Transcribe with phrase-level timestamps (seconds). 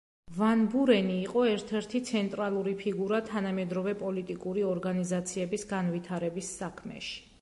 [0.35, 7.23] ვან ბურენი იყო ერთ-ერთი ცენტრალური ფიგურა თანამედროვე პოლიტიკური ორგანიზაციების განვითარების საქმეში.